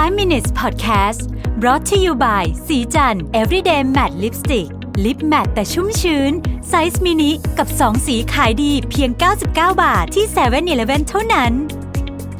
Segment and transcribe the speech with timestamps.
[0.00, 1.20] 5 minutes podcast
[1.60, 4.68] brought to you by ศรีจันทร์ everyday matte lipstick
[5.04, 6.32] lip matte แต่ชุ่มชื้น
[6.68, 9.46] size mini กับ 2 สีขายดีเพียง 99
[9.82, 11.52] บาทที่7 e เ e ่ e อเท่านั้น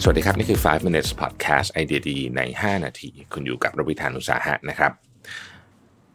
[0.02, 4.92] สวัสดีครับ นี่คือ 5 minutes podcast ไอเดียดีใน 5 นาที คุณอยู่กับรวิศหาญอุตสาหะนะครับ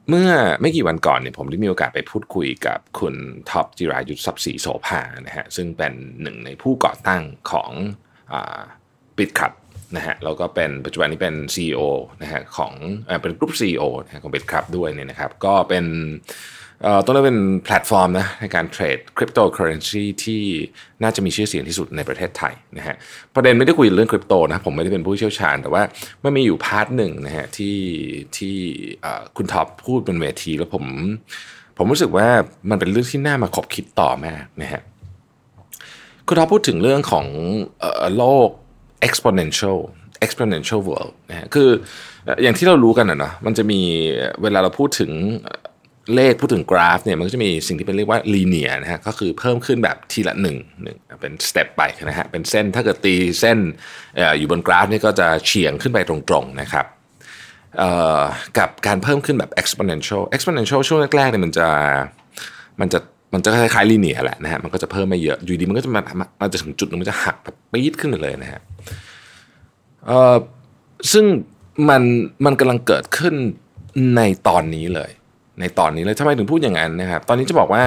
[0.09, 0.30] เมื่อ
[0.62, 3.16] ไม่กี่วันก่อนเนี่ยผมได้มีโอกาสไปพูดคุยกับคุณ
[3.50, 7.71] ท็อปจิรายุสทรัพย์ศรีโสภานะฮะซึ่งเป็นหนึ่งในผู้ก่อตั้งของ
[9.20, 9.52] Bitkub
[9.95, 11.81] นะฮะแล้วก็เป็นปัจจุบันนี้เป็น CEO
[12.21, 12.73] นะฮะของ
[13.07, 15.85] เอเป็นกลุ่ม CEO นะฮะของบิตครับด้วยเนี่ยนะครับ ก็เป็น
[17.05, 20.41] ต้องเรียกเป็นแพลตฟอร์มนะในการ trade cryptocurrency ที่
[21.03, 22.95] น่าจะมีชื่อเสียงที่สุดในประเทศไทยนะฮะ
[23.35, 25.84] ประเด็นไม่ได้คุยเรื่องคริปโตนะผมไม่ได้เป็นผู้เชี่ยวชาญ แต่ว่า
[26.23, 27.77] มันมีอยู่ part หนึ่งนะฮะที่
[28.38, 28.55] ที่
[29.38, 30.85] คุณท็อปพูดบนเวทีแล้วผม
[31.77, 32.27] ผมรู้สึกว่า
[32.70, 34.81] มันเป็นเรื่องที่น่ามาขบคิดต่อมากนะฮะ
[36.27, 37.26] คุณท็อปพูดถึงเรื่องของ
[38.17, 38.49] โลก
[39.08, 39.80] exponential
[40.26, 41.70] exponential world นะฮะคือ
[42.44, 43.82] อย่างที่เรารู้กันนะเนาะมันจะมี
[44.41, 45.12] เวลาเราพูดถึง
[46.16, 53.60] เลขพูดถึงกราฟเนี่ยมันก็จะมีสิ่งที่เป็นเรียกว่า linear นะฮะก็คือเพิ่มขึ้นแบบทีละหนึ่งหนึ่งเป็นสเต็ปไปนะฮะเป็นเส้นถ้าเกิดตีเส้น
[54.20, 56.85] ออยู่บนกราฟนี่ก็จะเฉียงขึ้นไปตรงๆนะครับ
[58.57, 61.68] กับการเพิ่มขึ้นแบบ exponential exponential ช่วงแรกๆเนี่ยมันจะ
[62.82, 62.99] มันจะ
[63.34, 66.01] มันจะคล้ายๆลีเนียแหละนะฮะมันก็จะเพิ่มไม่เยอะอยู่ดีมันก็จะมา
[66.41, 68.62] มันจะถึงจุดนึงมันจะหักแบบปี๊ดขึ้นไปเลยนะฮะ
[70.06, 70.35] เอ่อ
[71.12, 71.25] ซึ่ง
[71.90, 72.01] มัน
[72.45, 73.35] มันกำลังเกิดขึ้น
[74.16, 75.12] ในตอนนี้เลย
[75.59, 77.84] ในตอนนี้เลยทำไมถึงพูดอย่างนั้นนะครับตอนนี้จะบอกว่า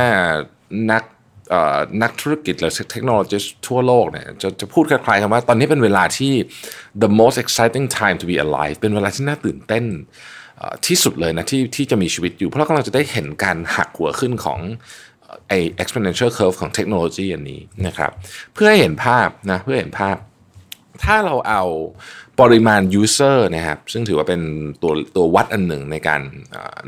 [0.92, 1.02] นัก
[2.02, 6.32] นักธุรกิจหรือเทคโนโลยีทั่วโลกเนี่ยจะจะพูดคล้ายๆคำว่าตอนนี้เป็นเวลาที่
[7.02, 9.84] the most exciting time to be alive เป็นเวลาที่น่าตื่นเต้น
[10.86, 14.60] ที่สุดเลยนะที่ที่จะมีชีวิตอยู่ เพราะเรากำลังจะได้เห็นการหักหัวขึ้นของ
[15.48, 18.10] ไอ exponential curve ของเทคโนโลยีอันนี้นะครับ
[18.54, 20.16] เพื่อให้เห็นภาพนะเพื่อเห็นภาพ
[21.04, 21.62] ถ้าเราเอา
[22.40, 24.40] ปริมาณ user นะครับซึ่งถือว่าเป็น
[24.82, 26.20] ตัวตัววัดอันหนึ่งในการ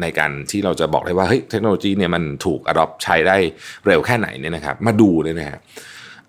[0.02, 3.36] ในการที่เราจะบอกได้ว่าเฮ้ยเทคโนโลยีเนี่ยมันถูก adopt ใช้ได้
[3.86, 5.58] เร็วแค่ไหนเนี่ยนะครับ มาดูเลยนะฮะ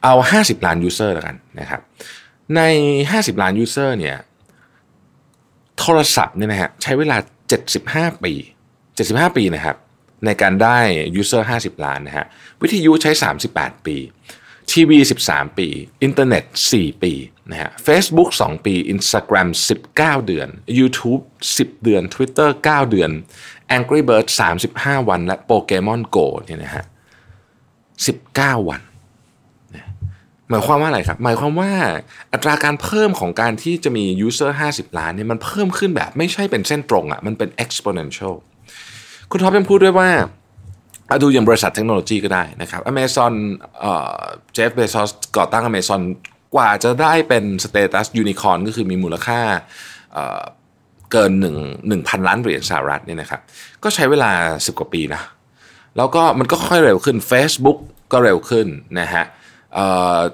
[0.03, 1.81] เอา 50 ล้าน user แล้วกันนะครับ
[2.55, 2.61] ใน
[3.01, 4.17] 50 ล้าน user เนี่ย
[5.79, 7.17] โทรศัพท์เนี่ยนะฮะใช้เวลา
[7.69, 8.33] 75 ปี
[8.89, 9.77] 75 ปีนะครับ
[10.25, 10.79] ในการได้
[11.21, 12.25] user 50 ล้านนะฮะ
[12.61, 13.11] วิทยุใช้
[13.49, 13.97] 38 ปี
[14.71, 15.67] ทีวี 13 ปี
[16.03, 16.43] อินเทอร์เน็ต
[16.75, 17.13] 4 ปี
[17.51, 19.47] นะฮะ Facebook 2 ปี Instagram
[19.91, 20.47] 19 เดือน
[20.79, 21.21] YouTube
[21.57, 23.11] 10 เดือน Twitter 9 เดือน
[23.77, 24.25] Angry Bird
[24.67, 26.85] 35 วัน และ Pokemon Go เนี่ยนะฮะ
[27.95, 28.81] 19 วัน
[30.49, 31.71] หมายความว่าอะไรครับ หมายความว่า
[32.33, 38.35] อัตราการเพิ่มของการที่จะมี user 50 ล้านเนี่ยมันเพิ่มขึ้นแบบไม่ใช่เป็นเส้นตรงอะ่ะ มันเป็น exponential
[39.31, 40.09] คุณท็อปยังพูดด้วยว่า
[41.23, 43.33] ดูอย่างบริษัทเทคโนโลยีก็ได้นะครับ Amazon
[44.53, 46.01] Jeff Bezos ก่อตั้งอเมซอน
[46.55, 49.39] กว่าจะได้เป็น status unicorn ก็คือมีมูลค่า
[51.11, 53.41] เกิน 1,000 ล้านเหรียญสหรัฐเนี่ยนะครับ
[53.83, 55.21] ก็ใช้เวลา 10 กว่าปีนะ
[55.97, 57.77] แล้วก็มันก็ค่อยเร็วขึ้น Facebook
[58.11, 58.67] ก็เร็วขึ้น
[58.99, 59.25] นะฮะ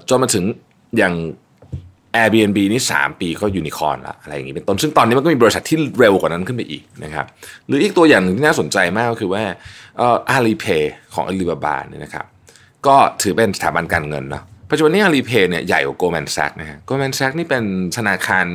[0.09, 0.45] จนมาถึง
[0.97, 1.13] อย่าง
[2.21, 7.25] Airbnb นี่ 3 ปีก็ยูนิคอนละอะไรอย่างนี้เป็นต้นซึ่งตอนนี้มันก็มีบริษัทที่เร็วกว่านั้นขึ้นไปอีกนะครับ
[7.67, 9.43] หรืออีกตัวอย่างหนึ่งที่น่าสนใจมากก็คือว่า
[10.29, 12.25] อาลีเพย์ของอาลีบาบาเนี่ยนะครับ
[12.87, 17.63] ก็ถือเป็นสถาบันการเงินเนาะปัจจุบันนี้อาลีเพย์เนี่ยใหญ่กว่าโกลแมนแซกนะฮะโกลแมนแซกนี่เป็น
[17.97, 18.47] ธนาคาร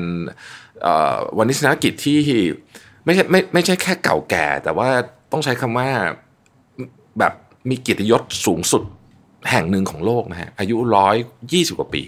[1.38, 2.18] วันนี้ธนากิจที่
[3.04, 4.88] ไม่ใช่ไม่ไม่ใช่แค่เก่าแก่ แต่ว่า
[5.32, 5.88] ต้องใช้คำว่า
[7.18, 7.32] แบบ
[7.70, 8.82] มีเกียรติยศสูงสุด
[9.50, 11.16] แห่งหนึ่งของโลกนะฮะอายุร้อย
[11.52, 12.02] ยี่สิบกว่าปี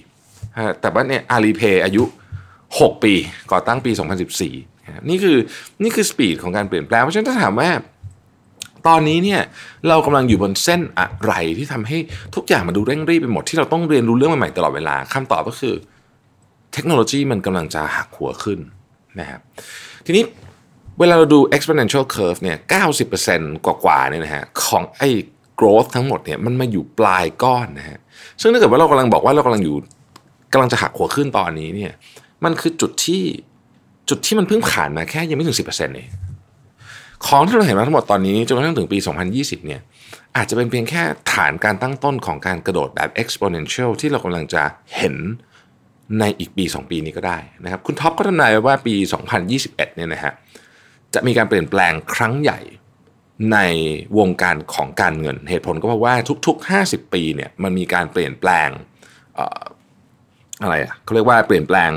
[0.81, 2.05] แต่ว่าเนี่ยอาลีเพย์อายุ
[2.53, 3.15] 6 ปี
[3.53, 3.91] ก่อตั้งปี
[4.51, 5.37] 2014 นี่คือ
[5.83, 7.71] นี่คือสปีดของการเปลี่ยนแปลง เพราะฉะนั้นถ้าถามว่า
[8.87, 9.41] ตอนนี้เนี่ย
[9.89, 11.99] เรากำลังอยู่บนเส้นอะไรที่ทำให้
[12.35, 15.75] ทุกอย่างมาดูเร่งรีบไปหมดที่เราต้องเรียนรู้เรื่องใหม่ๆตลอดเวลาคำตอบก็คือ
[16.73, 18.59] เทคโนโลยีมันกำลังจะหักหัวขึ้น
[19.21, 19.41] นะครับ
[20.07, 20.25] ทีนี้
[20.99, 22.57] เวลาเราดู exponential curve เนี่ย
[23.11, 25.09] 90%กว่าๆเนี่ยนะฮะของไอ้
[25.59, 27.99] growth ทั้งหมดเนี่ยมันมาอยู่ปลายก้อนนะฮะ
[28.41, 29.77] ซึ่งถ้าเกิดว่าเรากำลังบอกว่าเรากำลังอยู่
[30.55, 31.93] กำลังจะหักหัวขึ้นตอนนี้เนี่ย
[32.45, 33.23] มันคือจุดที่
[34.09, 36.09] จุดที่มันเพิ่งผ่านมาแค่ยังไม่ถึง10%เอง
[37.27, 38.99] ของที่เราเห็นมาทั้งหมดตอนนี้จนกระทั่งถึงปี
[39.33, 39.81] 2020 เนี่ย
[40.37, 41.03] อาจจะเป็นเพียงแค่
[41.33, 44.63] ฐานการตั้งต้นของการกระโดดแบบ exponential ที่เรากำลังจะ
[44.97, 45.17] เห็น
[46.21, 48.95] ในอีกปี 2 ปีนี้ก็ได้นะครับ คุณท็อปก็ทำนายไว้ว่าปี
[49.45, 50.33] 2021 เนี่ยนะฮะ
[51.15, 52.61] จะมีการเปลี่ยนแปลงครั้งใหญ่
[53.53, 53.59] ใน
[54.19, 56.15] วงการของการเงิน เหตุผลก็เพราะว่า
[56.47, 58.69] ทุก ๆ 50 ปีเนี่ยมันมีการเปลี่ยนแปลง
[60.63, 61.93] อะไรอะเขาเรียกว่าเปลี่ยนแปลง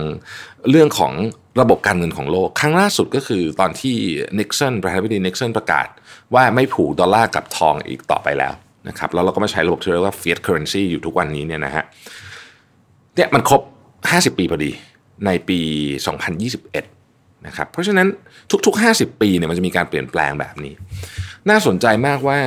[0.70, 1.14] เรื่องของ
[1.62, 3.96] ระบบการเงินของโลก ครั้งล่าสุดก็คือตอนที่
[4.40, 5.88] นิกสันประธานาธิบดีนิกสันประกาศ
[6.34, 8.54] ว่าไม่ผูกดอลลาร์กับทองอีกต่อไปแล้ว
[8.88, 11.84] นะครับแล้วเราก็มาใช้ระบบที่เรียกว่า fiat currency อยู่ทุกวันนี้เนี่ยนะฮะ
[13.16, 13.62] เนี่ยมันครบ
[14.02, 14.72] 50 ปีพอดี
[15.26, 15.60] ในปี
[16.54, 18.08] 2021นะครับเพราะฉะนั้น
[18.66, 20.74] ทุกๆ 50 ปีเนี่ยมันจะมีการเปลี่ยนแปลงแบบนี้
[21.50, 22.40] น่าสนใจมากว่า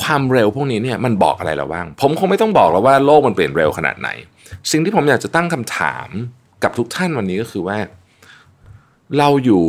[0.00, 4.08] ความเร็วพวกนี้เนี่ยมันบอกอะไรเราบ้าง ผมคงไม่ต้องบอกแล้วว่าโลกมันเปลี่ยนเร็วขนาดไหน
[4.70, 6.08] สิ่งที่ผมอยากจะตั้งคำถาม
[6.62, 7.78] กับทุกท่านวันนี้ก็คือว่า
[9.18, 9.62] เราอยู่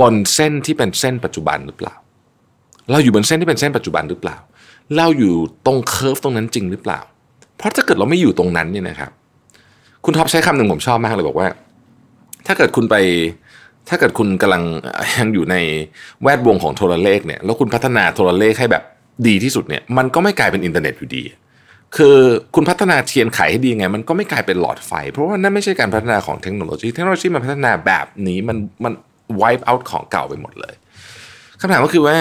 [0.00, 1.94] บนเส้นที่เป็นเส้นปัจจุบันหรือเปล่า
[2.90, 4.36] เราอยู่บนเส้นที่เป็นเส้นปัจจุบันหรือเปล่า
[4.96, 5.34] เราอยู่
[5.66, 7.00] ตรง curve ตรงนั้นจริงหรือเปล่า
[7.56, 9.10] เพราะถ้าเกิดเราไม่อยู่ตรงนั้นเนี่ยนะครับ
[10.04, 11.48] คุณท็อปใช้คำหนึ่งผมชอบมากเลยบอกว่า
[12.46, 12.96] ถ้าเกิดคุณไป
[13.88, 14.62] ถ้าเกิดคุณกำลัง
[15.18, 15.56] ยังอยู่ใน
[16.22, 18.82] แวดวงของโทรเลขเนี่ยแล้วคุณพัฒนาโทรเลขให้แบบ
[19.26, 21.22] ดีที่สุดเนี่ยมันก็ไม่กลายเป็นอินเทอร์เน็ตอยู่ดี
[21.96, 22.16] คือ
[22.54, 28.92] คุณพัฒนาเทียนไขให้ดีไง มันก็ไม่กลายเป็นหลอดไฟ เพราะว่านั่นไม่ใช่การพัฒนาของเทคโนโลยีเทคโนโลยีมันพัฒนาแบบนี้มันมัน
[29.40, 30.74] wipe out ของเก่าไปหมดเลย
[31.60, 32.16] คำถามก็คือว่า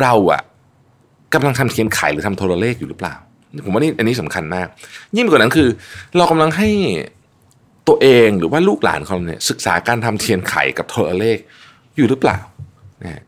[0.00, 0.42] เราอะ
[1.34, 3.14] กำลังทำเทียนไขหรือทำโทรเลขอยู่หรือเปล่า
[3.64, 4.66] ผมว่านี่อันนี้สำคัญมาก
[5.16, 5.68] ยิ่งไปกว่านั้นคือ
[6.16, 6.68] เรากำลังให้
[7.88, 11.38] ตัวเองหรือว่าลูกหลานเขาเนี่ยศึกษาการทำเทียนไขกับโทรเลข
[11.96, 12.38] อยู่หรือเปล่า
[13.04, 13.22] นะ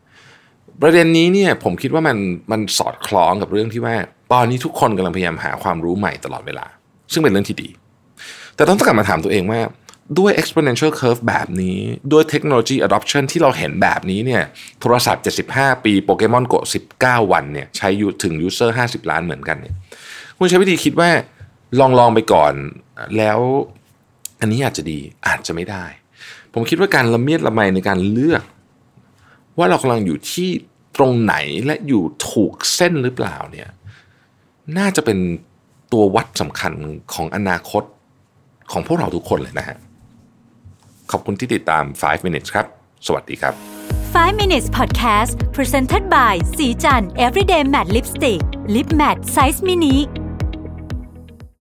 [0.81, 2.17] ประเด็นนี้เนี่ยผมคิดว่ามัน
[2.51, 3.95] มันสอดคล้องกับเรื่องที่ว่า
[4.33, 6.65] ตอนนี้ทุกคนกำลังพยายามหาความรู้ใหม่ตลอดเวลา
[7.11, 7.69] ซึ่งเป็นเรื่องที่ดี
[8.55, 9.61] แต่ต้องกลับมาถามตัวเองว่า
[10.19, 11.79] ด้วย exponential curve แบบนี้
[12.11, 14.43] ด้วยเทคโนโลยี adoption ที่เราเห็นแบบนี้เนี่ย
[14.81, 16.55] โทรศัพท์ 75 ปีโปเกมอนโก
[16.93, 17.89] 19 วันเนี่ยใช้
[18.23, 19.75] ถึง user 50 ล้านเหมือนกันเนี่ย
[20.37, 21.09] คุณใช้วิธีคิดว่า
[21.79, 22.53] ลองลองไปก่อน
[23.17, 23.39] แล้ว
[24.41, 25.85] อันนี้อาจจะดีอาจจะไม่ได้
[26.53, 28.43] ผมคิดว่าการละเมียดละไมในการเลือก
[29.57, 30.49] ว่าเรากำลังอยู่ที่
[30.97, 31.35] ตรงไหน
[31.65, 33.69] และอยู่ถูกเส้นหรือเปล่าเนี่ย
[34.75, 35.19] น่าจะเป็น
[35.93, 36.73] ตัววัดสำคัญ
[37.13, 37.83] ของอนาคต
[38.71, 39.77] ของพวกเราทุกคนเลยนะฮะ
[41.11, 42.65] ขอบคุณที่ติดตาม 5 minutes ครับ
[43.07, 43.53] สวัสดีครับ
[43.95, 48.41] 5 minutes podcast presented by สีจัน everyday matte lipstick
[48.75, 49.95] lip matte size mini